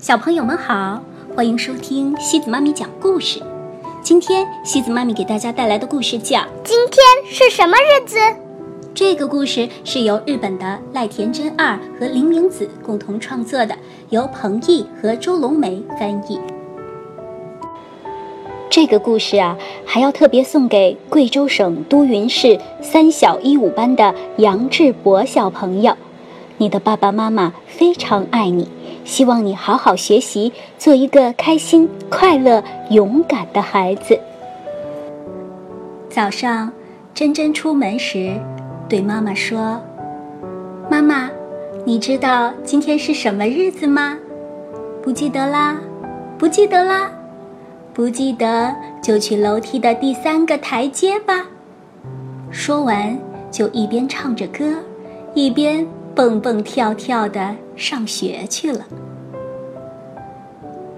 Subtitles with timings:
[0.00, 0.98] 小朋友们好，
[1.36, 3.38] 欢迎收听西子妈咪讲故事。
[4.00, 8.16] 今天西子妈咪给大家带来的故事叫《今天是什么日子》。
[8.94, 13.76] 这个故事是由日本的赖田真二和林明子共同创作的，
[14.08, 16.40] 由彭毅和周龙梅翻译。
[18.70, 19.54] 这个故事啊，
[19.84, 25.94] 还要特别送给贵州省都匀市三小一五班的杨志博小朋友。
[26.56, 28.68] 你的爸爸妈妈非常爱你，
[29.10, 34.16] 希望你好好学习，做一个开心、快乐、勇敢的孩子。
[36.08, 36.70] 早上，
[37.12, 38.40] 珍珍出门时
[38.88, 39.80] 对妈妈说
[40.88, 41.28] ：“妈妈，
[41.84, 44.16] 你知道今天是什么日子吗？
[45.02, 45.76] 不记得啦，
[46.38, 47.10] 不记得啦，
[47.92, 51.48] 不记得就去楼梯的第三个台阶吧。”
[52.52, 53.18] 说完，
[53.50, 54.76] 就一边唱着歌，
[55.34, 55.84] 一边。
[56.20, 58.84] 蹦蹦跳跳的上学去了。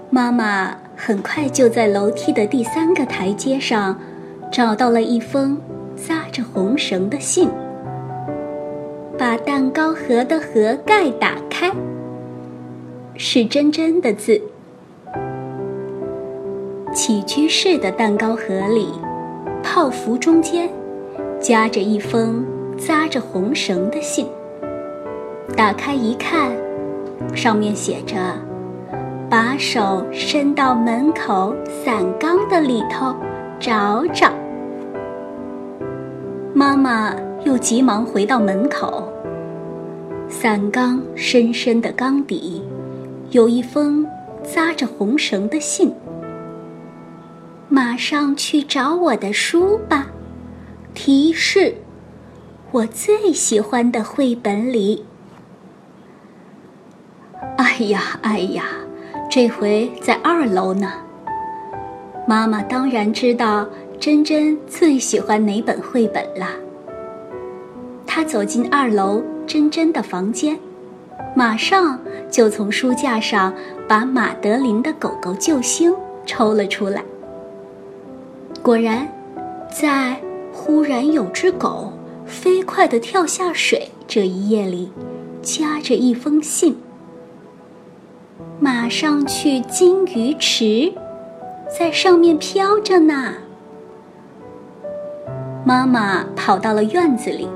[0.09, 3.97] 妈妈很快就在楼梯的第三个台阶上，
[4.51, 5.57] 找到了一封
[5.95, 7.49] 扎着红绳的信。
[9.17, 11.71] 把蛋糕盒的盒盖打开，
[13.15, 14.41] 是真真的字。
[16.93, 18.89] 起居室的蛋糕盒里，
[19.63, 20.69] 泡芙中间，
[21.39, 22.45] 夹着一封
[22.77, 24.27] 扎着红绳的信。
[25.55, 26.51] 打开一看，
[27.35, 28.17] 上面写着
[29.29, 33.15] ：“把手伸到门口伞缸的里头，
[33.59, 34.31] 找找。”
[36.55, 39.07] 妈妈又急忙回到门口。
[40.27, 42.63] 伞缸深深的缸底，
[43.29, 44.05] 有一封
[44.41, 45.93] 扎着红绳的信。
[47.69, 50.07] 马上去找我的书吧。
[50.95, 51.75] 提示：
[52.71, 55.05] 我最喜欢的绘本里。
[57.89, 58.65] 呀，哎呀，
[59.29, 60.91] 这回在二楼呢。
[62.27, 63.67] 妈妈当然知道
[63.99, 66.47] 珍珍最喜欢哪本绘本了。
[68.05, 70.57] 她走进二楼珍珍的房间，
[71.35, 71.99] 马上
[72.29, 73.53] 就从书架上
[73.87, 75.93] 把马德琳的狗狗救星
[76.25, 77.03] 抽了出来。
[78.61, 79.07] 果然，
[79.69, 80.21] 在
[80.53, 81.91] 忽然有只狗
[82.25, 84.91] 飞快地跳下水这一页里，
[85.41, 86.77] 夹着一封信。
[88.63, 90.93] 马上去金鱼池，
[91.77, 93.33] 在上面飘着呢。
[95.65, 97.49] 妈妈跑到了院子里。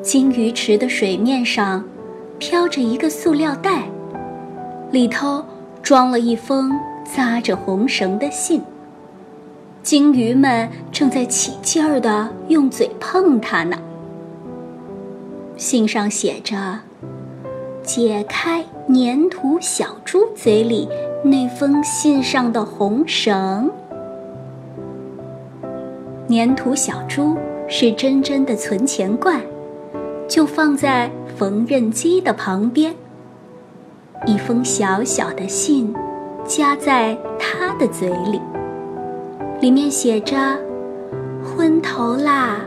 [0.00, 1.82] 金鱼池的水面上，
[2.38, 3.88] 飘着一个塑料袋，
[4.92, 5.44] 里头
[5.82, 6.70] 装了一封
[7.04, 8.62] 扎着红绳的信。
[9.82, 13.76] 金鱼们正在起劲儿的用嘴碰它呢。
[15.56, 16.78] 信上写着。
[17.82, 20.86] 解开粘土小猪嘴里
[21.22, 23.70] 那封信上的红绳。
[26.28, 27.36] 粘土小猪
[27.66, 29.40] 是真真的存钱罐，
[30.28, 32.94] 就放在缝纫机的旁边。
[34.26, 35.94] 一封小小的信，
[36.44, 38.40] 夹在他的嘴里，
[39.60, 40.36] 里面写着
[41.42, 42.60] ：“昏头啦，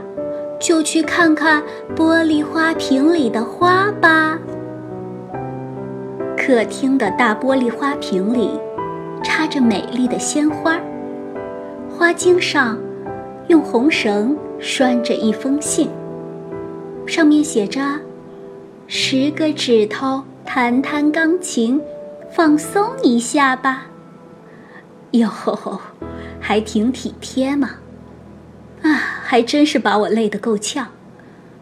[0.59, 1.61] 就去看看
[1.95, 4.39] 玻璃花瓶里的花吧。”
[6.47, 8.58] 客厅的大玻璃花瓶里，
[9.22, 10.80] 插着美丽的鲜花，
[11.90, 12.80] 花茎上
[13.50, 15.90] 用红绳拴着一封信，
[17.06, 17.81] 上面写着
[18.88, 21.81] ：“十个指头弹弹钢琴，
[22.31, 23.88] 放松一下吧。”
[25.12, 25.29] 哟，
[26.40, 27.72] 还挺体贴嘛！
[28.84, 28.90] 啊，
[29.22, 30.88] 还真是把我累得够呛。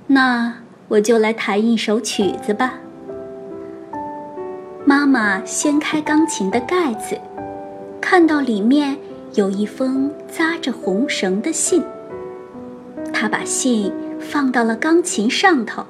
[0.05, 0.53] 那
[0.89, 2.75] 我就来弹一首曲子吧。
[4.87, 7.19] 妈妈掀开钢琴的盖子，
[7.99, 8.95] 看到里面
[9.33, 11.83] 有一封扎着红绳的信。
[13.11, 15.83] 她把信放到了钢琴上头，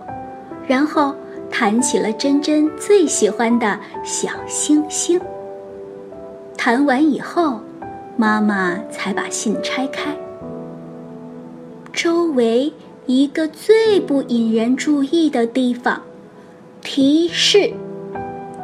[0.65, 1.13] 然后
[1.51, 5.19] 弹起了珍珍最喜欢的小星星。
[6.57, 7.59] 弹完以后，
[8.15, 10.15] 妈妈才把信拆开。
[11.91, 12.71] 周围
[13.07, 16.01] 一个最不引人注意的地方，
[16.81, 17.73] 提示。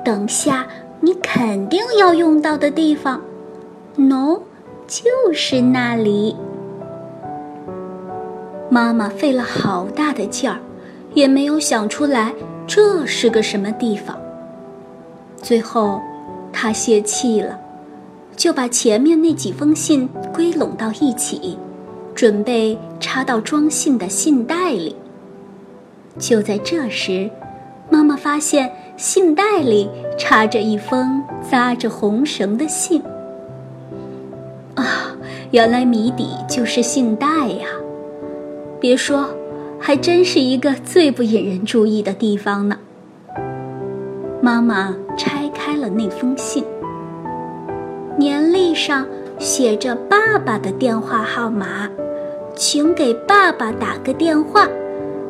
[0.03, 0.68] 等下，
[1.00, 3.21] 你肯定要用到的地方
[3.95, 4.39] ，no，
[4.88, 6.36] 就是那里。
[8.69, 10.57] 妈妈费了好大的劲儿，
[11.13, 12.33] 也没有想出来
[12.65, 14.18] 这是个什么地方。
[15.38, 16.01] 最后，
[16.51, 17.59] 她泄气了，
[18.36, 21.59] 就把前面那几封信归拢到一起，
[22.15, 24.95] 准备插到装信的信袋里。
[26.18, 27.30] 就在这时，
[27.89, 28.71] 妈妈发现。
[29.01, 33.01] 信袋里插着一封扎着红绳的信。
[34.75, 35.18] 啊，
[35.50, 37.65] 原来谜底就是信袋呀！
[38.80, 39.25] 别说，
[39.80, 42.77] 还真是一个最不引人注意的地方呢。
[44.39, 46.63] 妈妈拆开了那封信，
[48.19, 49.07] 年历上
[49.39, 51.89] 写着爸爸的电话号码，
[52.53, 54.69] 请给爸爸打个电话，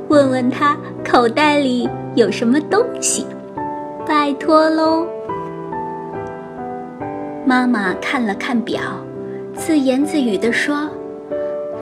[0.10, 0.76] 问问他
[1.06, 3.26] 口袋里有什么东西，
[4.08, 5.08] 拜托喽。
[7.46, 8.82] 妈妈看了看表。
[9.54, 10.90] 自言自语地说：“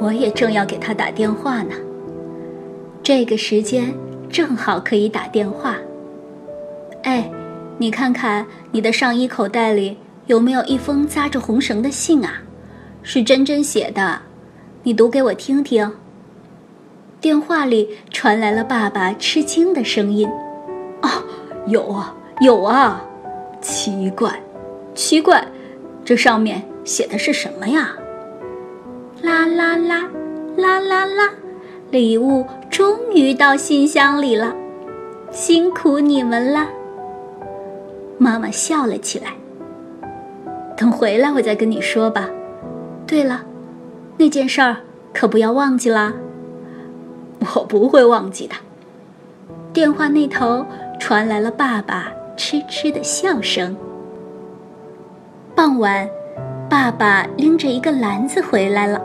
[0.02, 1.76] 我也正要给他打电话呢。
[3.02, 3.94] 这个时间
[4.30, 5.78] 正好可以打电话。
[7.04, 7.30] 哎，
[7.78, 9.96] 你看看你的上衣口袋里
[10.26, 12.42] 有没有一封扎着红绳的信啊？
[13.04, 14.20] 是珍珍写的，
[14.84, 15.90] 你读给我听听。”
[17.22, 20.28] 电话里传来了爸爸吃惊的声音：“，
[21.70, 23.02] 有啊，有啊，
[23.62, 24.42] 奇怪，
[24.94, 25.48] 奇怪，
[26.04, 27.96] 这上面……”写的是什么呀？
[29.22, 30.10] 啦啦啦，
[30.58, 31.30] 啦啦啦，
[31.92, 34.56] 礼物终于到信箱里了，
[35.30, 36.68] 辛苦你们了。
[38.18, 39.34] 妈妈笑了起来。
[40.76, 42.28] 等回来我再跟你说吧。
[43.06, 43.44] 对了，
[44.18, 44.78] 那件事儿
[45.14, 46.14] 可不要忘记啦。
[47.54, 48.56] 我不会忘记的。
[49.72, 50.66] 电话那头
[51.00, 53.76] 传来了爸爸痴痴的笑声。
[55.56, 56.08] 傍晚。
[56.70, 59.02] 爸爸拎着一个篮子回来了，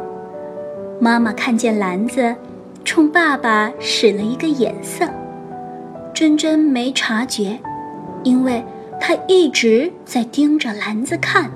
[1.00, 2.36] 妈妈看见篮子，
[2.84, 5.08] 冲爸爸使了一个眼色。
[6.12, 7.58] 珍珍没察觉，
[8.22, 8.62] 因为
[9.00, 11.50] 她一直在盯着篮子看。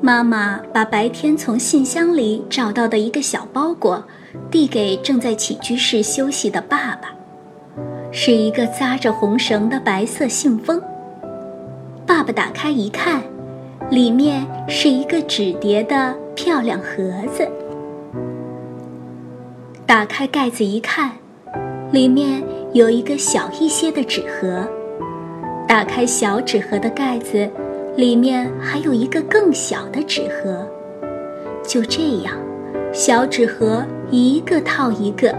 [0.00, 4.02] 妈妈把白天从信箱里找到的一个小包裹，
[4.50, 7.14] 递给正在起居室休息的爸爸，
[8.12, 10.80] 是一个扎着红绳的白色信封。
[12.06, 13.22] 爸爸打开一看。
[13.90, 17.46] 里面是一个纸叠的漂亮盒子。
[19.84, 21.10] 打开盖子一看，
[21.90, 22.42] 里面
[22.72, 24.66] 有一个小一些的纸盒。
[25.68, 27.46] 打开小纸盒的盖子，
[27.94, 30.66] 里面还有一个更小的纸盒。
[31.62, 32.34] 就这样，
[32.94, 35.36] 小纸盒一个套一个，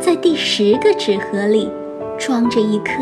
[0.00, 1.70] 在第十个纸盒里，
[2.18, 2.94] 装着一颗。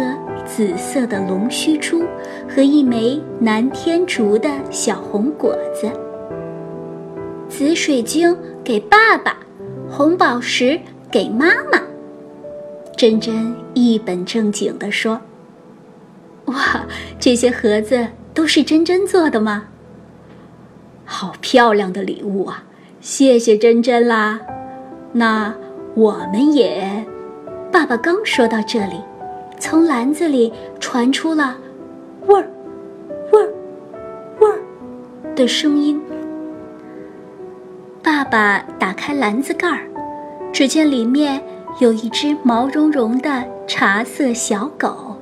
[0.45, 2.03] 紫色的龙须珠
[2.49, 5.87] 和一枚南天竹的小红果子，
[7.51, 8.35] 紫水晶
[8.65, 9.37] 给爸爸，
[9.91, 10.81] 红宝石
[11.11, 11.79] 给妈妈。
[12.97, 15.21] 珍珍一本正经地说
[16.47, 16.87] ：“哇，
[17.21, 19.67] 这些盒子都是珍珍做的吗？
[21.05, 22.65] 好漂亮的礼物啊！
[23.03, 24.41] 谢谢珍珍啦。
[25.13, 25.55] 那
[25.99, 27.05] 我们也……”
[27.71, 29.01] 爸爸刚说到这里。
[29.61, 31.59] 从篮子里传出了
[32.29, 32.49] “味儿，
[33.33, 33.53] 味儿，
[34.39, 34.61] 味儿”
[35.35, 36.01] 的声音。
[38.01, 39.81] 爸爸打开篮子盖儿，
[40.53, 41.43] 只见里面
[41.81, 45.17] 有一只毛茸茸的茶色小狗，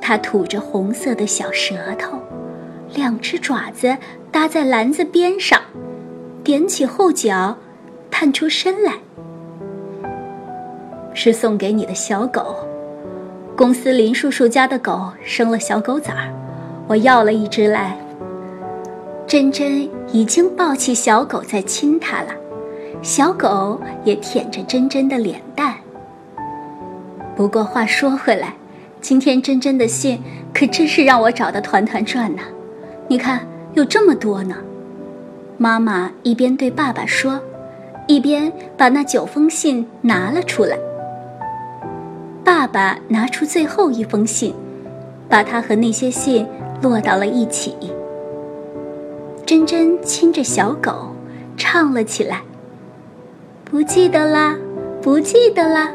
[0.00, 2.18] 它吐着红色的小舌头，
[2.96, 3.96] 两只爪子
[4.32, 5.60] 搭在篮子边上，
[6.44, 7.56] 踮起后脚，
[8.10, 8.94] 探出身来。
[11.22, 12.56] 是送给你的小狗。
[13.54, 16.32] 公司林叔叔家的狗生了小狗崽儿，
[16.86, 17.94] 我要了一只来。
[19.26, 22.28] 珍珍已经抱起小狗在亲它了，
[23.02, 25.74] 小狗也舔着珍珍的脸蛋。
[27.36, 28.54] 不过话说回来，
[29.02, 30.22] 今天珍珍的信
[30.54, 32.40] 可真是让我找得团团转呢。
[33.08, 34.56] 你看，有这么多呢。
[35.58, 37.38] 妈妈一边对爸爸说，
[38.06, 40.78] 一边把那九封信拿了出来。
[42.44, 44.54] 爸爸拿出最后一封信，
[45.28, 46.46] 把它和那些信
[46.82, 47.74] 摞到了一起。
[49.46, 51.10] 珍珍亲着小狗，
[51.56, 52.40] 唱了起来
[53.64, 54.56] ：“不记得啦，
[55.02, 55.90] 不记得啦，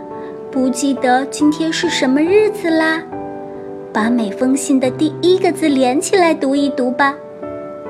[0.51, 3.01] 不记得今天是什么日子啦。
[3.93, 7.15] 把每封信的第一个字连起来读一读吧，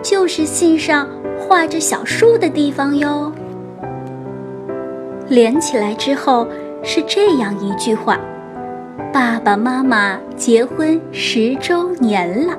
[0.03, 1.07] 就是信上
[1.39, 3.31] 画着小树的地方哟。
[5.27, 6.47] 连起来之后
[6.83, 8.19] 是这样一句话。”
[9.13, 12.57] 爸爸妈妈结婚十周年了，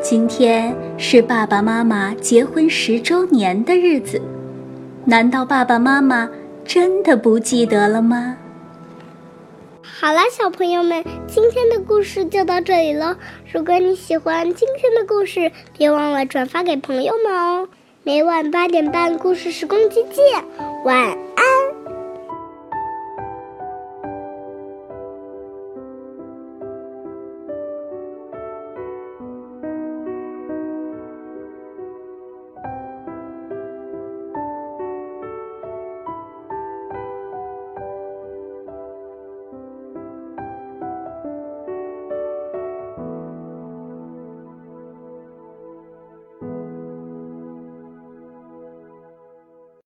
[0.00, 4.20] 今天是爸爸妈妈结婚十周年的日子，
[5.04, 6.30] 难道爸爸妈妈
[6.64, 8.36] 真的不记得了吗？
[9.82, 13.16] 好了，小朋友们，今天的故事就到这里了。
[13.52, 17.68] 如果你喜欢今天的故事，别忘了转发给朋友们哦。
[18.04, 20.44] 每晚八点半，故事时光机见，
[20.84, 21.29] 晚。